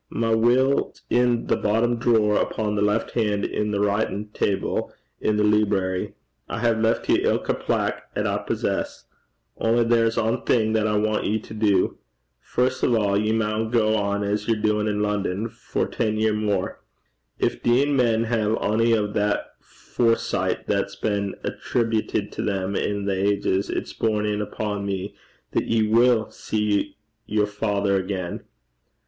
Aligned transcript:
My 0.09 0.33
will's 0.33 1.03
i' 1.11 1.41
the 1.45 1.55
bottom 1.61 1.97
drawer 1.99 2.35
upo' 2.39 2.73
the 2.73 2.81
left 2.81 3.11
han' 3.11 3.45
i' 3.55 3.61
my 3.65 3.77
writin' 3.77 4.29
table 4.29 4.91
i' 5.23 5.29
the 5.29 5.43
leebrary: 5.43 6.15
I 6.49 6.59
hae 6.59 6.73
left 6.73 7.07
ye 7.07 7.21
ilka 7.21 7.53
plack 7.53 8.09
'at 8.15 8.25
I 8.25 8.39
possess. 8.39 9.05
Only 9.57 9.83
there's 9.83 10.17
ae 10.17 10.37
thing 10.43 10.73
that 10.73 10.87
I 10.87 10.97
want 10.97 11.25
ye 11.25 11.37
to 11.41 11.53
do. 11.53 11.99
First 12.39 12.83
o' 12.83 12.95
a', 13.13 13.19
ye 13.19 13.31
maun 13.31 13.69
gang 13.69 13.93
on 13.95 14.23
as 14.23 14.47
yer 14.47 14.55
doin' 14.55 14.87
in 14.87 15.03
London 15.03 15.49
for 15.49 15.85
ten 15.85 16.17
year 16.17 16.33
mair. 16.33 16.79
Gin 17.39 17.59
deein' 17.63 17.95
men 17.95 18.23
hae 18.23 18.41
ony 18.41 18.95
o' 18.95 19.05
that 19.05 19.51
foresicht 19.61 20.65
that's 20.65 20.95
been 20.95 21.35
attreebuted 21.45 22.31
to 22.31 22.41
them 22.41 22.75
in 22.75 23.07
a' 23.07 23.11
ages, 23.13 23.69
it's 23.69 23.93
borne 23.93 24.25
in 24.25 24.41
upo' 24.41 24.79
me 24.79 25.13
that 25.51 25.67
ye 25.67 25.87
wull 25.87 26.31
see 26.31 26.97
yer 27.27 27.45
father 27.45 27.97
again. 27.97 28.41